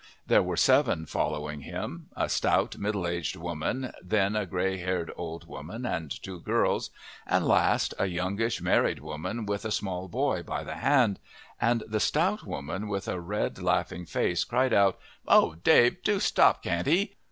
There 0.25 0.41
were 0.41 0.57
seven 0.57 1.05
following 1.05 1.59
him: 1.61 2.07
a 2.15 2.27
stout, 2.27 2.75
middle 2.79 3.05
aged 3.05 3.35
woman, 3.35 3.91
then 4.01 4.35
a 4.35 4.47
grey 4.47 4.77
haired 4.79 5.11
old 5.15 5.45
woman 5.47 5.85
and 5.85 6.09
two 6.23 6.39
girls, 6.39 6.89
and 7.27 7.45
last 7.45 7.93
a 7.99 8.07
youngish, 8.07 8.63
married 8.63 8.97
woman 8.97 9.45
with 9.45 9.63
a 9.63 9.69
small 9.69 10.07
boy 10.07 10.41
by 10.41 10.63
the 10.63 10.77
hand; 10.77 11.19
and 11.59 11.83
the 11.87 11.99
stout 11.99 12.47
woman, 12.47 12.87
with 12.87 13.07
a 13.07 13.19
red, 13.21 13.61
laughing 13.61 14.07
face, 14.07 14.43
cried 14.43 14.73
out, 14.73 14.97
"Oh, 15.27 15.53
Dave, 15.63 16.01
do 16.01 16.19
stop, 16.19 16.63
can't 16.63 16.87
'ee! 16.87 17.15